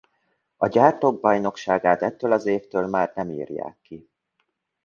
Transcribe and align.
A 0.57 0.67
Gyártók 0.67 1.19
bajnokságát 1.21 2.01
ettől 2.01 2.31
az 2.31 2.45
évtől 2.45 2.87
már 2.87 3.11
nem 3.15 3.29
írják 3.29 3.77
ki. 3.81 4.09